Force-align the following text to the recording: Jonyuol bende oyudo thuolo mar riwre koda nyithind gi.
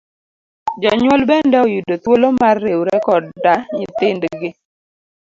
Jonyuol 0.81 1.21
bende 1.29 1.57
oyudo 1.65 1.93
thuolo 2.03 2.27
mar 2.39 2.55
riwre 2.65 2.95
koda 3.05 3.53
nyithind 3.75 4.23
gi. 4.39 4.49